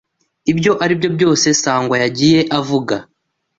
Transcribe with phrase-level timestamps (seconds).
[0.51, 2.95] Ibyo aribyo byose Sangwa yagiye avuga.